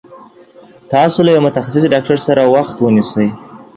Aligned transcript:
تاسو 0.93 1.19
له 1.25 1.29
يوه 1.33 1.45
متخصص 1.47 1.83
ډاکټر 1.93 2.17
سره 2.27 2.41
وخت 2.55 2.75
ونيسي 2.79 3.27